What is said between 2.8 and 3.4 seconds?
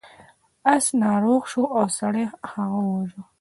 وواژه.